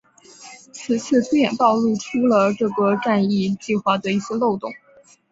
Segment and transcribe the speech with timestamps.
[0.73, 4.73] 此次推演暴露出了这个战役计划的一些漏洞。